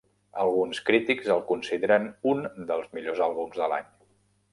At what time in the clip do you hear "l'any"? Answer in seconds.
3.75-3.87